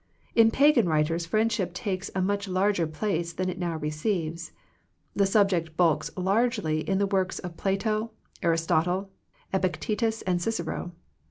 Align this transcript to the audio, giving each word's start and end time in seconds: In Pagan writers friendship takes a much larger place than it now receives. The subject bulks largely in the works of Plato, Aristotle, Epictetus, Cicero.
In 0.33 0.49
Pagan 0.49 0.89
writers 0.89 1.27
friendship 1.27 1.75
takes 1.75 2.09
a 2.15 2.23
much 2.23 2.47
larger 2.47 2.87
place 2.87 3.33
than 3.33 3.49
it 3.51 3.59
now 3.59 3.77
receives. 3.77 4.51
The 5.15 5.27
subject 5.27 5.77
bulks 5.77 6.09
largely 6.17 6.79
in 6.89 6.97
the 6.97 7.05
works 7.05 7.37
of 7.37 7.55
Plato, 7.55 8.09
Aristotle, 8.41 9.11
Epictetus, 9.53 10.23
Cicero. 10.39 10.93